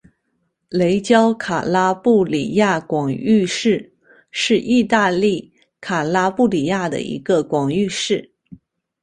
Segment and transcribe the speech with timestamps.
[0.71, 3.93] 雷焦卡拉布里亚广域市
[4.31, 8.31] 是意大利卡拉布里亚的一个广域市。